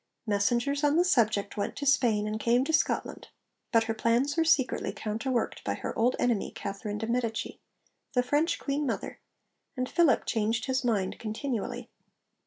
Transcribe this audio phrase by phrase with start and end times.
[0.25, 3.27] Messengers on the subject went to Spain and came to Scotland.
[3.71, 7.59] But her plans were secretly counterworked by her old enemy Catherine de Medici,
[8.13, 9.19] the French Queen mother,
[9.77, 11.91] and Philip changed his mind continually.